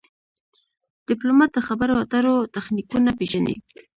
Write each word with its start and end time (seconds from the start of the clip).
ډيپلومات 1.07 1.49
د 1.53 1.59
خبرو 1.67 1.93
اترو 2.03 2.35
تخنیکونه 2.55 3.09
پېژني. 3.19 3.55